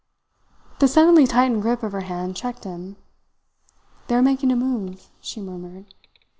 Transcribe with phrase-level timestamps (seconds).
[0.79, 2.95] The suddenly tightened grip of her hand checked him.
[4.07, 5.93] "They are making a move," she murmured.